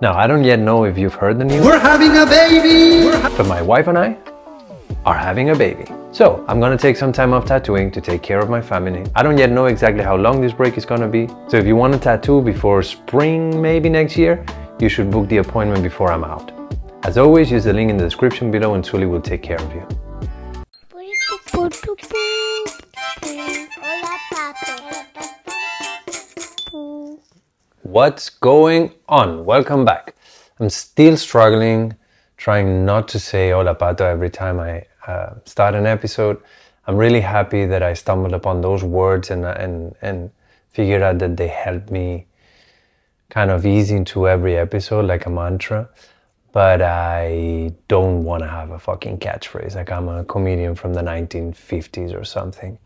[0.00, 3.10] Now, I don't yet know if you've heard the news, We're having a baby!
[3.36, 4.16] but my wife and I
[5.04, 5.86] are having a baby.
[6.12, 9.04] So, I'm gonna take some time off tattooing to take care of my family.
[9.16, 11.26] I don't yet know exactly how long this break is gonna be.
[11.48, 14.46] So, if you want a tattoo before spring, maybe next year,
[14.78, 16.52] you should book the appointment before I'm out.
[17.02, 19.74] As always, use the link in the description below and Sully will take care of
[19.74, 19.84] you.
[23.82, 25.27] Hola, pato.
[27.88, 29.46] What's going on?
[29.46, 30.14] Welcome back.
[30.60, 31.96] I'm still struggling,
[32.36, 36.38] trying not to say hola pato every time I uh, start an episode.
[36.86, 40.30] I'm really happy that I stumbled upon those words and, and, and
[40.68, 42.26] figured out that they help me
[43.30, 45.88] kind of ease into every episode like a mantra.
[46.52, 49.76] But I don't want to have a fucking catchphrase.
[49.76, 52.78] Like I'm a comedian from the 1950s or something.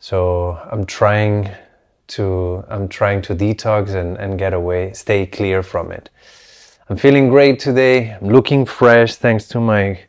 [0.00, 1.54] So I'm trying
[2.10, 6.10] to I'm trying to detox and, and get away, stay clear from it.
[6.88, 8.10] I'm feeling great today.
[8.10, 10.00] I'm looking fresh thanks to my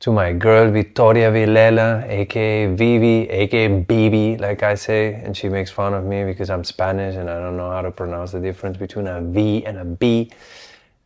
[0.00, 5.70] to my girl Vitória Vilela, aka Vivi, aka Bibi, like I say, and she makes
[5.70, 8.76] fun of me because I'm Spanish and I don't know how to pronounce the difference
[8.76, 10.30] between a V and a B.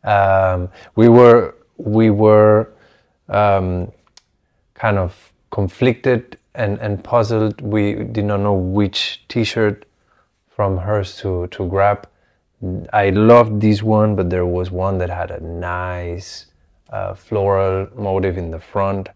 [0.03, 2.69] Um, we were we were
[3.29, 3.91] um,
[4.73, 7.61] kind of conflicted and, and puzzled.
[7.61, 9.85] We did not know which T-shirt
[10.57, 12.09] from hers to to grab.
[12.91, 16.47] I loved this one, but there was one that had a nice
[16.89, 19.09] uh, floral motif in the front,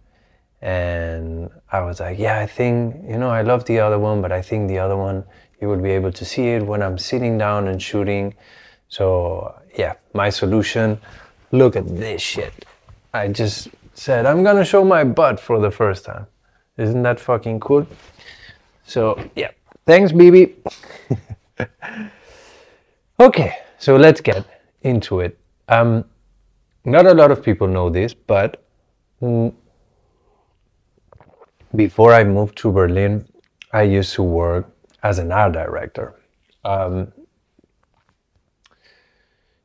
[0.61, 2.75] and I was like, yeah, I think
[3.11, 5.23] you know I love the other one, but I think the other one
[5.59, 8.35] you will be able to see it when I'm sitting down and shooting.
[8.87, 10.99] So yeah, my solution.
[11.51, 12.53] Look at this shit.
[13.13, 16.27] I just said I'm gonna show my butt for the first time.
[16.77, 17.87] Isn't that fucking cool?
[18.85, 19.01] So
[19.35, 19.51] yeah,
[19.87, 20.53] thanks, BB.
[23.19, 24.45] okay, so let's get
[24.81, 25.37] into it.
[25.67, 26.05] Um,
[26.85, 28.63] not a lot of people know this, but
[29.21, 29.53] mm,
[31.75, 33.25] before I moved to Berlin,
[33.71, 34.69] I used to work
[35.03, 36.15] as an art director.
[36.65, 37.11] Um,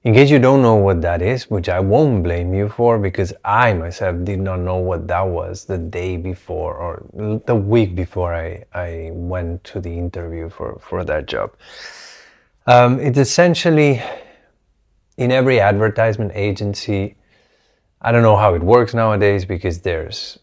[0.06, 3.32] in case you don't know what that is, which I won't blame you for because
[3.44, 8.32] I myself did not know what that was the day before or the week before
[8.32, 11.56] I, I went to the interview for, for that job.
[12.68, 14.00] Um, it's essentially
[15.16, 17.16] in every advertisement agency.
[18.00, 20.38] I don't know how it works nowadays because there's,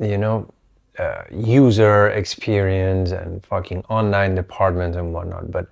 [0.00, 0.50] you know,
[0.98, 5.50] uh, user experience and fucking online departments and whatnot.
[5.50, 5.66] But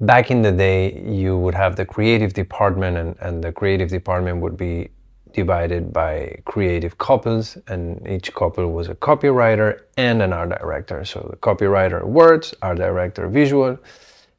[0.00, 4.40] back in the day, you would have the creative department, and, and the creative department
[4.40, 4.90] would be
[5.32, 11.04] divided by creative couples, and each couple was a copywriter and an art director.
[11.04, 13.78] So the copywriter words, art director visual,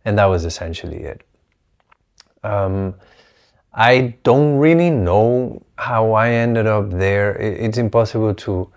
[0.05, 1.21] and that was essentially it.
[2.43, 2.95] Um,
[3.73, 7.35] I don't really know how I ended up there.
[7.35, 8.71] It's impossible to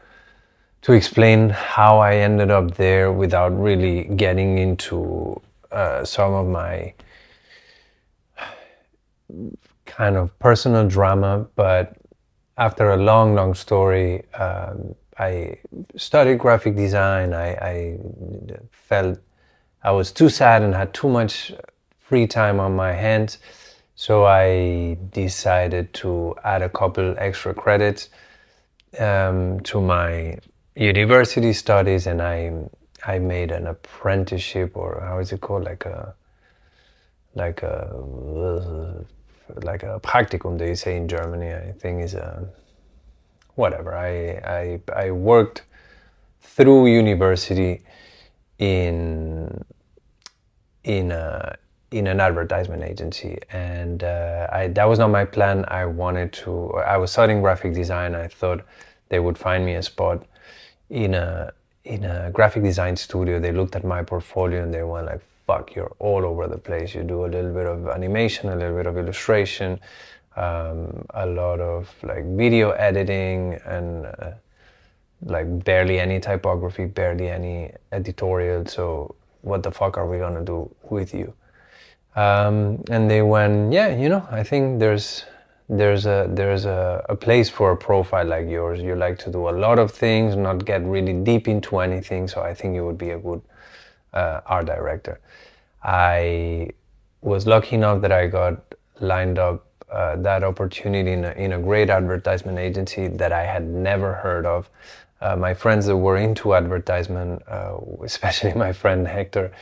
[0.82, 5.40] to explain how I ended up there without really getting into
[5.72, 6.94] uh, some of my
[9.86, 11.46] kind of personal drama.
[11.56, 11.96] But
[12.58, 15.58] after a long, long story, um, I
[15.96, 17.32] studied graphic design.
[17.34, 17.98] I, I
[18.70, 19.18] felt
[19.82, 21.52] I was too sad and had too much
[21.98, 23.38] free time on my hands.
[23.94, 28.08] So I decided to add a couple extra credits
[28.98, 30.38] um, to my
[30.74, 32.52] university studies, and I
[33.04, 36.14] I made an apprenticeship, or how is it called, like a
[37.34, 39.04] like a
[39.62, 41.52] like a practicum they say in Germany.
[41.52, 42.48] I think is a
[43.54, 43.96] whatever.
[43.96, 45.62] I I I worked
[46.40, 47.82] through university
[48.58, 49.64] in
[50.84, 51.56] in a
[51.90, 55.64] in an advertisement agency, and uh, I, that was not my plan.
[55.68, 56.74] I wanted to.
[56.76, 58.14] I was studying graphic design.
[58.14, 58.64] I thought
[59.08, 60.24] they would find me a spot
[60.88, 61.52] in a
[61.84, 63.40] in a graphic design studio.
[63.40, 66.94] They looked at my portfolio and they went like, "Fuck, you're all over the place.
[66.94, 69.80] You do a little bit of animation, a little bit of illustration,
[70.36, 74.30] um, a lot of like video editing, and uh,
[75.24, 78.66] like barely any typography, barely any editorial.
[78.66, 81.32] So what the fuck are we gonna do with you?"
[82.14, 85.24] Um, and they went, yeah, you know, I think there's
[85.68, 88.80] there's a there's a, a place for a profile like yours.
[88.80, 92.28] You like to do a lot of things, not get really deep into anything.
[92.28, 93.42] So I think you would be a good
[94.12, 95.20] uh, art director.
[95.82, 96.70] I
[97.20, 101.58] was lucky enough that I got lined up uh, that opportunity in a, in a
[101.58, 104.70] great advertisement agency that I had never heard of.
[105.20, 109.52] Uh, my friends that were into advertisement, uh, especially my friend Hector,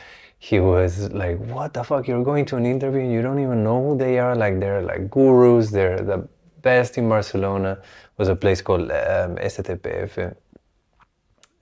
[0.43, 2.07] he was like, "What the fuck?
[2.07, 4.35] You're going to an interview and you don't even know who they are?
[4.35, 5.69] Like they're like gurus.
[5.69, 6.27] They're the
[6.63, 10.35] best in Barcelona." It was a place called um, SCPF,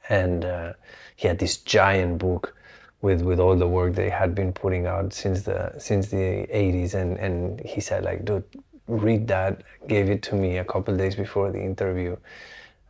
[0.07, 0.73] and uh,
[1.17, 2.55] he had this giant book
[3.01, 6.93] with with all the work they had been putting out since the since the 80s,
[6.93, 8.45] and and he said like, "Dude,
[8.87, 12.15] read that." Gave it to me a couple days before the interview,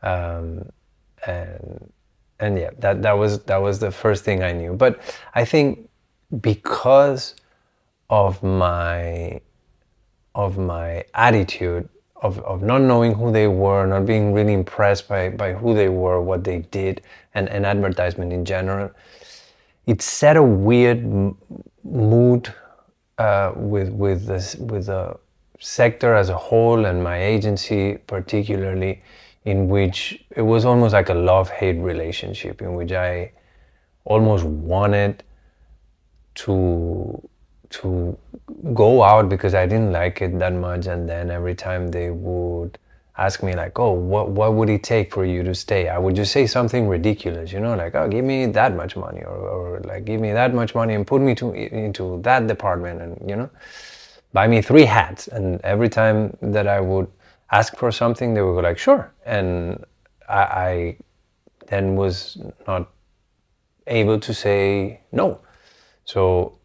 [0.04, 0.70] um,
[1.26, 1.92] and
[2.40, 4.74] and yeah, that that was that was the first thing I knew.
[4.74, 5.00] But
[5.36, 5.90] I think
[6.42, 7.36] because
[8.10, 9.42] of my
[10.36, 11.90] of my attitude
[12.22, 15.90] of, of not knowing who they were, not being really impressed by, by who they
[15.90, 17.02] were, what they did,
[17.34, 18.92] and, and advertisement in general,
[19.88, 21.38] it set a weird m-
[21.84, 22.54] mood
[23.18, 25.18] uh, with with this with the
[25.60, 29.02] sector as a whole and my agency particularly
[29.46, 33.32] in which it was almost like a love hate relationship, in which I
[34.06, 35.24] almost wanted
[36.36, 37.30] to
[37.70, 38.18] to
[38.74, 42.78] go out because I didn't like it that much, and then every time they would
[43.18, 46.16] ask me like, "Oh, what what would it take for you to stay?" I would
[46.16, 49.80] just say something ridiculous, you know, like, "Oh, give me that much money," or, or
[49.82, 53.36] like, "Give me that much money and put me to into that department," and you
[53.36, 53.50] know,
[54.34, 55.28] buy me three hats.
[55.28, 57.08] And every time that I would
[57.52, 59.14] ask for something, they would go like, sure.
[59.26, 59.84] And
[60.28, 60.98] I, I
[61.68, 62.38] then was
[62.68, 62.90] not
[63.88, 65.42] able to say no.
[66.06, 66.60] So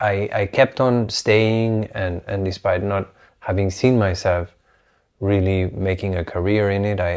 [0.00, 4.54] I, I kept on staying, and, and despite not having seen myself
[5.20, 7.14] really making a career in it, I,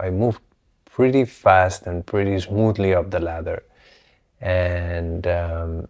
[0.00, 0.40] I, I moved
[0.90, 3.62] pretty fast and pretty smoothly up the ladder.
[4.40, 5.88] And um,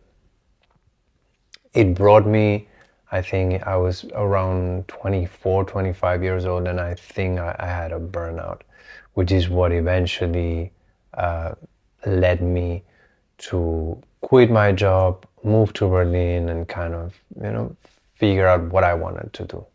[1.73, 2.69] it brought me
[3.13, 7.93] I think I was around 24, 25 years old, and I think I, I had
[7.93, 8.63] a burnout,
[9.15, 10.73] which is what eventually
[11.15, 11.53] uh,
[12.05, 12.83] led me
[13.39, 17.77] to quit my job, move to Berlin, and kind of, you know,
[18.17, 19.67] figure out what I wanted to do.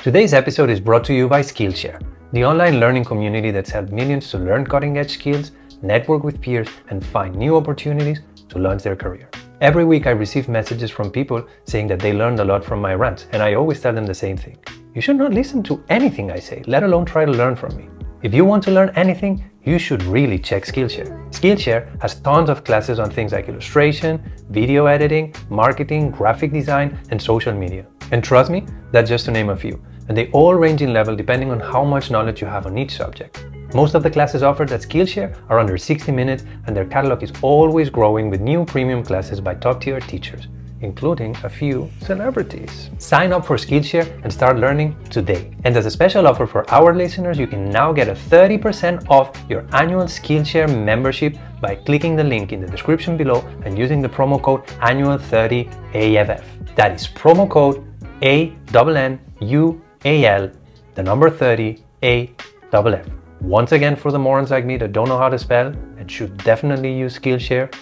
[0.00, 4.28] Today's episode is brought to you by Skillshare, the online learning community that's helped millions
[4.32, 8.96] to learn cutting edge skills network with peers, and find new opportunities to launch their
[8.96, 9.28] career.
[9.60, 12.94] Every week, I receive messages from people saying that they learned a lot from my
[12.94, 14.58] rants, and I always tell them the same thing.
[14.94, 17.88] You should not listen to anything I say, let alone try to learn from me.
[18.22, 21.10] If you want to learn anything, you should really check Skillshare.
[21.30, 27.22] Skillshare has tons of classes on things like illustration, video editing, marketing, graphic design, and
[27.22, 27.86] social media.
[28.10, 29.82] And trust me, that's just to name a few.
[30.08, 32.96] And they all range in level depending on how much knowledge you have on each
[32.96, 33.46] subject.
[33.74, 37.32] Most of the classes offered at Skillshare are under 60 minutes, and their catalog is
[37.40, 40.48] always growing with new premium classes by top tier teachers,
[40.82, 42.90] including a few celebrities.
[42.98, 45.50] Sign up for Skillshare and start learning today.
[45.64, 49.34] And as a special offer for our listeners, you can now get a 30% off
[49.48, 54.08] your annual Skillshare membership by clicking the link in the description below and using the
[54.08, 56.44] promo code annual30AFF.
[56.74, 57.82] That is promo code
[58.20, 60.50] A N N U A L,
[60.94, 62.30] the number 30 A
[62.70, 63.21] F F.
[63.42, 65.66] Once again, for the morons like me that don't know how to spell
[65.98, 67.74] and should definitely use Skillshare,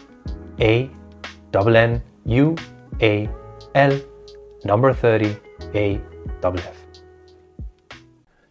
[0.59, 0.91] A
[1.55, 2.57] N U
[3.03, 3.29] A
[3.75, 4.01] L
[4.65, 5.37] number 30
[5.75, 6.01] A
[6.43, 6.77] F.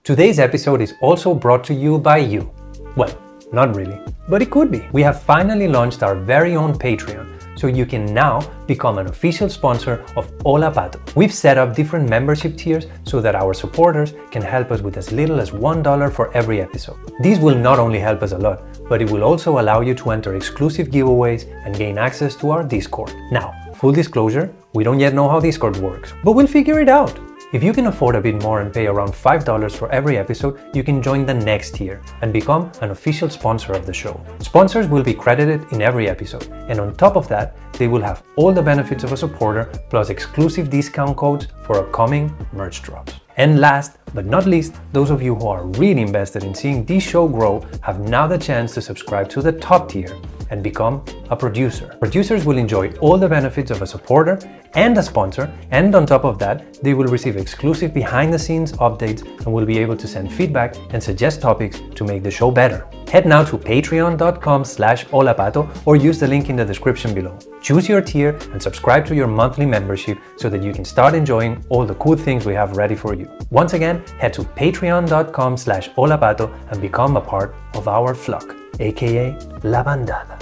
[0.04, 2.52] Today's episode is also brought to you by you.
[2.96, 3.18] Well,
[3.52, 4.88] not really, but it could be.
[4.92, 9.50] We have finally launched our very own Patreon so you can now become an official
[9.50, 11.00] sponsor of Hola Pato.
[11.16, 15.12] We've set up different membership tiers so that our supporters can help us with as
[15.12, 16.98] little as $1 for every episode.
[17.22, 20.12] This will not only help us a lot, but it will also allow you to
[20.12, 23.14] enter exclusive giveaways and gain access to our Discord.
[23.30, 27.20] Now, full disclosure, we don't yet know how Discord works, but we'll figure it out.
[27.52, 30.84] If you can afford a bit more and pay around $5 for every episode, you
[30.84, 34.24] can join the next tier and become an official sponsor of the show.
[34.38, 38.22] Sponsors will be credited in every episode, and on top of that, they will have
[38.36, 43.16] all the benefits of a supporter plus exclusive discount codes for upcoming merch drops.
[43.38, 47.02] And last but not least, those of you who are really invested in seeing this
[47.02, 50.16] show grow have now the chance to subscribe to the top tier
[50.50, 51.96] and become a producer.
[52.00, 54.40] Producers will enjoy all the benefits of a supporter
[54.76, 58.74] and a sponsor, and on top of that, they will receive exclusive behind the scenes
[58.74, 62.52] updates and will be able to send feedback and suggest topics to make the show
[62.52, 62.88] better.
[63.10, 67.38] Head now to patreon.com slash holapato or use the link in the description below.
[67.62, 71.66] Choose your tier and subscribe to your monthly membership so that you can start enjoying
[71.70, 73.28] all the cool things we have ready for you.
[73.50, 79.38] Once again, head to patreon.com slash holapato and become a part of our flock, aka
[79.64, 80.38] La Bandada.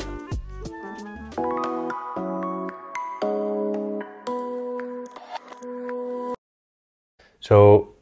[7.39, 7.95] So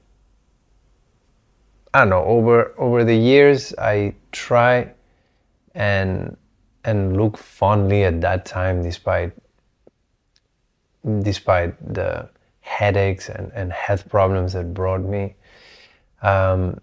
[1.94, 4.92] I don't know over over the years I try
[5.74, 6.36] and
[6.84, 9.34] and look fondly at that time despite
[11.22, 12.28] despite the
[12.62, 15.36] headaches and, and health problems that brought me
[16.22, 16.80] um,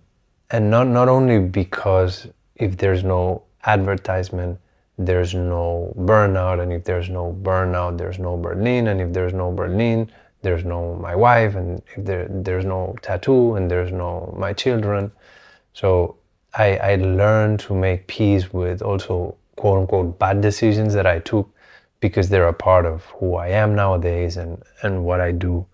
[0.50, 2.28] and not not only because
[2.62, 4.58] if there's no advertisement
[4.98, 9.50] there's no burnout and if there's no burnout there's no berlin and if there's no
[9.50, 10.10] berlin
[10.42, 15.10] there's no my wife and if there there's no tattoo and there's no my children.
[15.72, 16.16] So
[16.54, 21.48] i i learned to make peace with also quote unquote bad decisions that i took
[22.00, 25.66] because they're a part of who i am nowadays and and what i do.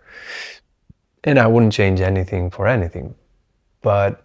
[1.25, 3.15] And i wouldn't change anything for anything.
[3.83, 4.25] But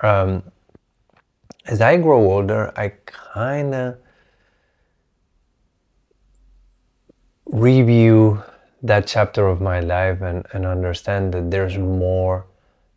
[0.00, 0.42] um,
[1.66, 3.96] as i grow older i kind of
[7.46, 8.42] review
[8.82, 12.44] that chapter of my life and, and understand that there's more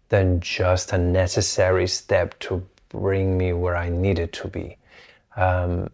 [0.09, 4.77] than just a necessary step to bring me where I needed to be.
[5.36, 5.89] Um,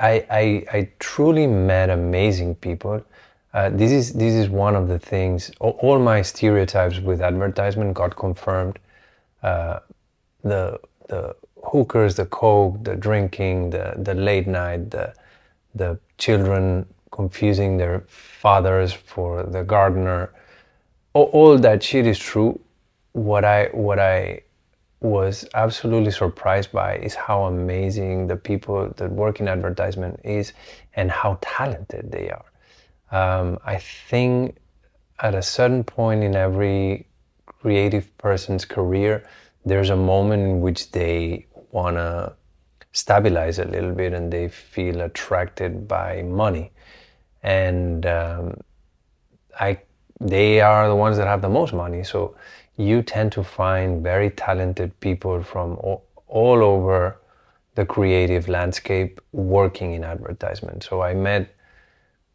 [0.00, 3.04] I, I, I, truly met amazing people.
[3.52, 5.52] Uh, this is this is one of the things.
[5.60, 8.78] All, all my stereotypes with advertisement got confirmed.
[9.42, 9.80] Uh,
[10.42, 15.14] the the hookers, the coke, the drinking, the the late night, the
[15.74, 20.32] the children confusing their fathers for the gardener.
[21.12, 22.60] All, all that shit is true.
[23.12, 24.42] What I what I
[25.00, 30.54] was absolutely surprised by is how amazing the people that work in advertisement is
[30.96, 32.46] and how talented they are.
[33.12, 34.56] Um, I think
[35.20, 37.06] at a certain point in every
[37.46, 39.28] creative person's career,
[39.64, 42.32] there's a moment in which they want to
[42.92, 46.70] stabilize a little bit and they feel attracted by money
[47.42, 48.56] and um,
[49.58, 49.78] I
[50.20, 52.02] they are the ones that have the most money.
[52.04, 52.36] So
[52.76, 57.18] you tend to find very talented people from all, all over
[57.74, 60.84] the creative landscape working in advertisement.
[60.84, 61.54] So I met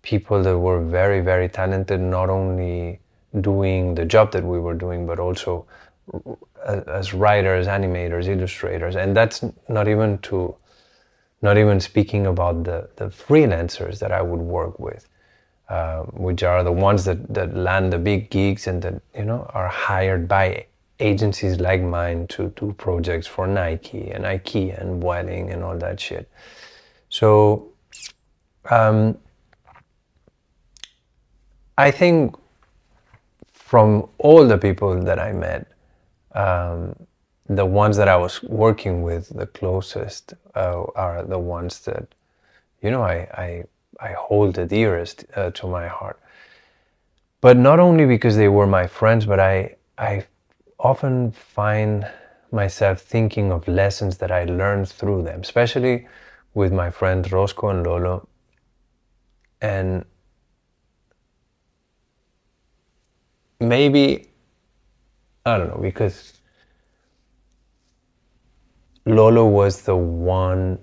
[0.02, 3.00] people that were very very talented, not only
[3.42, 5.66] doing the job that we were doing, but also
[6.66, 10.56] as writers, animators, illustrators, and that's not even to
[11.42, 15.08] not even speaking about the, the freelancers that I would work with,
[15.70, 19.50] uh, which are the ones that, that land the big gigs and that you know
[19.54, 20.66] are hired by
[21.00, 26.00] agencies like mine to do projects for Nike and IKEA and Vueling and all that
[26.00, 26.30] shit.
[27.08, 27.70] So
[28.70, 29.18] um,
[31.78, 32.36] I think
[33.54, 35.68] from all the people that I met,
[36.34, 36.96] um,
[37.48, 42.08] the ones that I was working with the closest uh, are the ones that,
[42.82, 43.64] you know, I, I,
[44.00, 46.20] I hold the dearest uh, to my heart.
[47.42, 50.26] But not only because they were my friends, but I, I
[50.80, 52.08] often find
[52.52, 56.08] myself thinking of lessons that I learned through them, especially
[56.54, 58.28] with my friends Roscoe and Lolo.
[59.62, 60.06] And
[63.60, 64.29] maybe,
[65.50, 66.34] I don't know, because
[69.06, 70.80] Lolo was the one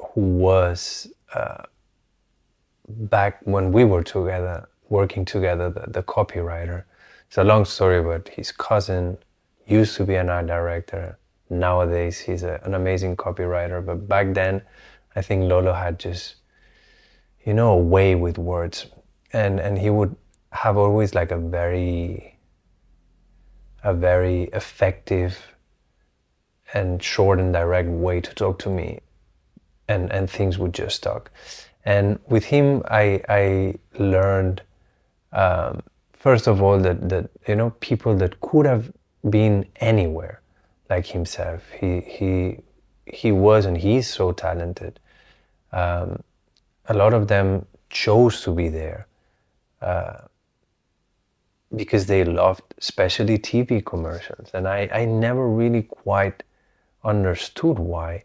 [0.00, 1.62] who was uh,
[2.88, 6.84] back when we were together, working together, the, the, copywriter.
[7.28, 9.16] It's a long story, but his cousin
[9.66, 11.18] used to be an art director.
[11.48, 13.84] Nowadays, he's a, an amazing copywriter.
[13.84, 14.62] But back then,
[15.14, 16.36] I think Lolo had just,
[17.44, 18.86] you know, a way with words,
[19.32, 20.16] and and he would
[20.50, 22.31] have always like a very,
[23.84, 25.38] a very effective
[26.74, 29.00] and short and direct way to talk to me
[29.88, 31.30] and and things would just talk.
[31.84, 34.62] And with him i i learned
[35.32, 38.92] um, first of all that that you know people that could have
[39.28, 40.40] been anywhere
[40.90, 42.58] like himself he he
[43.06, 45.00] he was and he's so talented
[45.72, 46.22] um,
[46.86, 49.06] a lot of them chose to be there
[49.80, 50.18] uh,
[51.74, 56.42] because they loved especially tv commercials and i i never really quite
[57.04, 58.24] understood why.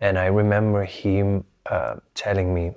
[0.00, 2.72] And I remember him uh, telling me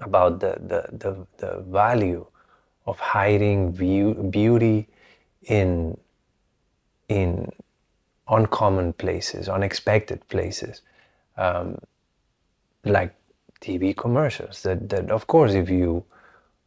[0.00, 2.26] about the, the, the, the, value
[2.86, 4.88] of hiding view, beauty
[5.42, 5.96] in,
[7.08, 7.50] in
[8.28, 10.82] uncommon places, unexpected places,
[11.36, 11.78] um,
[12.84, 13.14] like
[13.60, 14.62] TV commercials.
[14.62, 16.04] That, that, of course, if you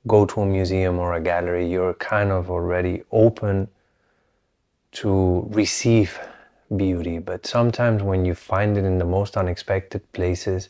[0.08, 3.70] go to a museum or a gallery, you're kind of already open
[4.94, 6.20] to receive
[6.76, 10.70] beauty, but sometimes when you find it in the most unexpected places,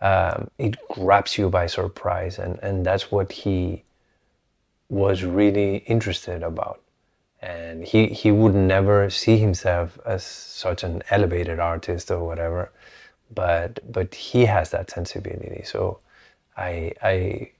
[0.00, 3.84] um, it grabs you by surprise, and, and that's what he
[4.88, 6.80] was really interested about.
[7.42, 12.72] and he he would never see himself as such an elevated artist or whatever
[13.40, 15.62] but but he has that sensibility.
[15.64, 16.00] So
[16.56, 17.50] i i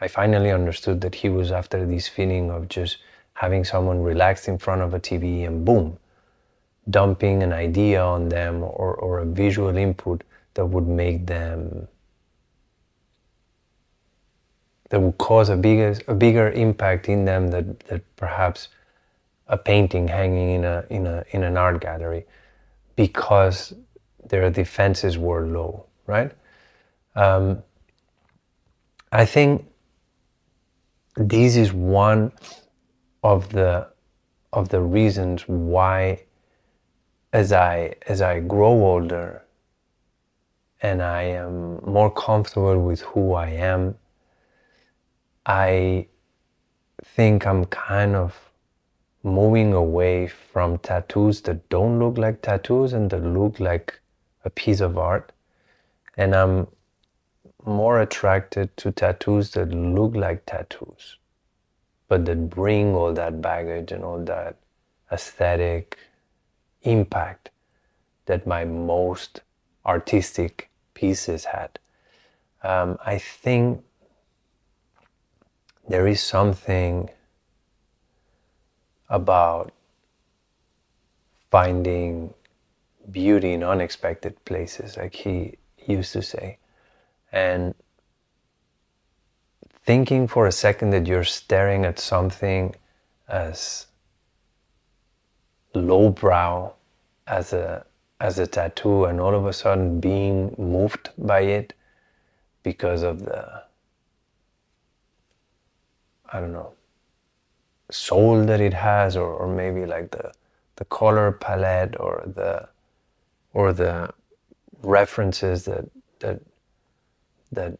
[0.00, 2.98] i finally understood that he was after this feeling of just
[3.34, 5.98] having someone relaxed in front of a tv and boom
[6.90, 10.22] dumping an idea on them or, or a visual input
[10.54, 11.88] that would make them
[14.90, 18.68] that would cause a bigger a bigger impact in them that, that perhaps
[19.48, 22.24] a painting hanging in a in a in an art gallery
[22.96, 23.74] because
[24.26, 26.32] their defenses were low, right?
[27.14, 27.62] Um,
[29.12, 29.66] I think
[31.16, 32.32] this is one
[33.22, 33.88] of the
[34.52, 36.24] of the reasons why
[37.32, 39.42] as I as I grow older
[40.82, 43.96] and I am more comfortable with who I am,
[45.46, 46.06] I
[47.02, 48.38] think I'm kind of
[49.22, 53.98] moving away from tattoos that don't look like tattoos and that look like
[54.44, 55.32] a piece of art.
[56.16, 56.66] And I'm
[57.64, 61.16] more attracted to tattoos that look like tattoos,
[62.08, 64.56] but that bring all that baggage and all that
[65.10, 65.98] aesthetic
[66.82, 67.50] impact
[68.26, 69.40] that my most
[69.86, 71.78] artistic pieces had.
[72.62, 73.84] Um, I think
[75.88, 77.10] there is something
[79.08, 79.72] about
[81.50, 82.32] finding
[83.10, 85.56] beauty in unexpected places, like he
[85.86, 86.58] used to say.
[87.34, 87.74] And
[89.84, 92.76] thinking for a second that you're staring at something
[93.28, 93.88] as
[95.74, 96.72] lowbrow
[97.26, 97.84] as a
[98.20, 101.72] as a tattoo and all of a sudden being moved by it
[102.62, 103.64] because of the
[106.32, 106.72] I don't know
[107.90, 110.32] soul that it has or, or maybe like the
[110.76, 112.68] the color palette or the
[113.52, 114.14] or the
[114.82, 115.86] references that
[116.20, 116.40] that
[117.52, 117.78] that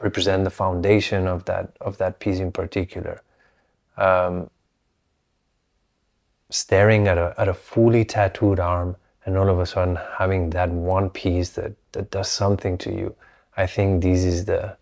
[0.00, 3.22] represent the foundation of that of that piece in particular.
[3.96, 4.50] Um,
[6.50, 10.70] staring at a at a fully tattooed arm and all of a sudden having that
[10.70, 13.14] one piece that that does something to you.
[13.56, 14.76] I think this is the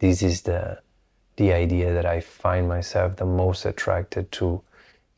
[0.00, 0.80] this is the
[1.36, 4.60] the idea that I find myself the most attracted to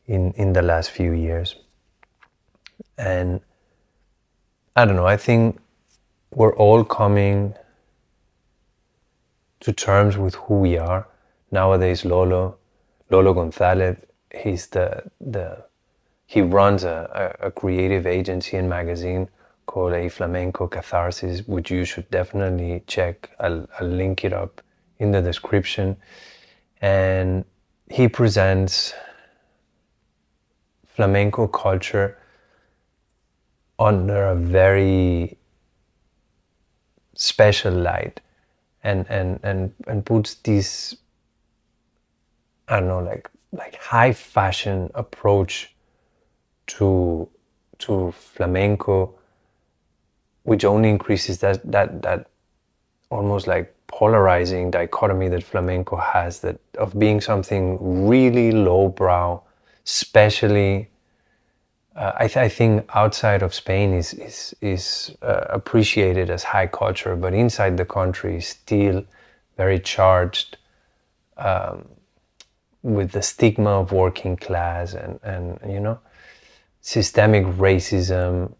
[0.05, 1.55] in in the last few years.
[2.97, 3.41] And
[4.75, 5.59] I don't know, I think
[6.33, 7.55] we're all coming
[9.61, 11.07] to terms with who we are.
[11.51, 12.57] Nowadays Lolo,
[13.09, 13.97] Lolo Gonzalez,
[14.33, 15.65] he's the the
[16.25, 19.27] he runs a, a, a creative agency and magazine
[19.65, 23.29] called A Flamenco Catharsis, which you should definitely check.
[23.39, 24.61] I'll, I'll link it up
[24.97, 25.97] in the description.
[26.81, 27.43] And
[27.89, 28.93] he presents
[30.85, 32.17] flamenco culture
[33.77, 35.37] under a very
[37.13, 38.21] special light
[38.83, 40.95] and and and and puts this
[42.67, 45.75] I don't know like like high fashion approach
[46.67, 47.27] to
[47.79, 49.15] to flamenco
[50.43, 52.27] which only increases that that that
[53.09, 59.41] almost like polarizing dichotomy that flamenco has that of being something really lowbrow
[59.85, 60.90] especially
[61.95, 66.67] uh, I, th- I, think outside of Spain is is, is uh, appreciated as high
[66.67, 69.03] culture, but inside the country is still
[69.57, 70.57] very charged
[71.37, 71.87] um,
[72.81, 75.99] with the stigma of working class and and you know
[76.79, 78.53] systemic racism.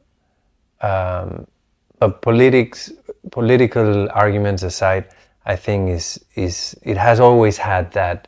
[0.82, 1.48] Um,
[2.00, 2.91] but politics,
[3.32, 5.06] political arguments aside,
[5.46, 8.28] I think is is it has always had that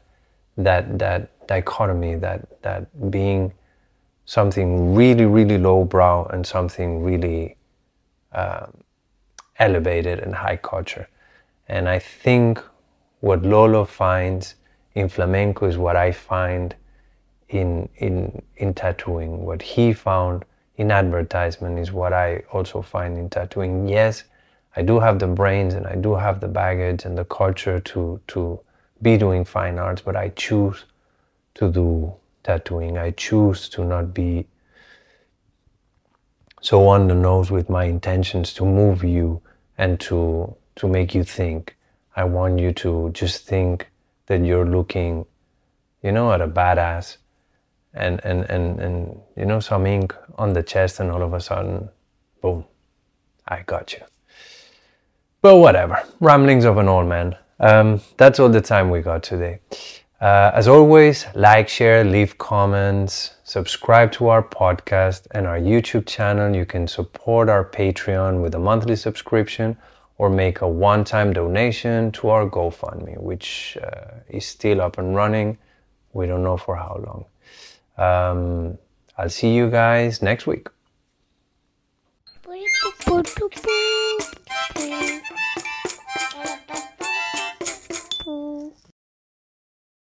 [0.58, 3.54] that that dichotomy that that being
[4.26, 7.58] something really, really lowbrow and something really
[8.32, 8.84] um,
[9.60, 11.08] elevated and high culture.
[11.68, 12.60] And I think
[13.20, 14.56] what Lolo finds
[14.96, 16.76] in flamenco is what I find
[17.50, 19.46] in, in, in tattooing.
[19.46, 20.46] What he found
[20.78, 23.88] in advertisement is what I also find in tattooing.
[23.88, 24.24] Yes,
[24.76, 28.20] I do have the brains and I do have the baggage and the culture to,
[28.30, 28.60] to
[29.02, 30.86] be doing fine arts, but I choose
[31.56, 32.98] to do tattooing.
[32.98, 34.48] I choose to not be
[36.62, 39.42] so on the nose with my intentions to move you
[39.78, 41.76] and to to make you think.
[42.16, 43.90] I want you to just think
[44.28, 45.26] that you're looking,
[46.02, 47.18] you know, at a badass
[47.94, 51.40] and and and, and you know some ink on the chest and all of a
[51.40, 51.90] sudden,
[52.42, 52.66] boom,
[53.48, 54.00] I got you.
[55.42, 57.36] But whatever, ramblings of an old man.
[57.60, 59.60] Um, that's all the time we got today.
[60.24, 66.56] Uh, as always, like, share, leave comments, subscribe to our podcast and our YouTube channel.
[66.56, 69.76] You can support our Patreon with a monthly subscription
[70.18, 75.14] or make a one time donation to our GoFundMe, which uh, is still up and
[75.14, 75.58] running.
[76.14, 77.26] We don't know for how long.
[77.98, 78.78] Um,
[79.18, 80.70] I'll see you guys next week.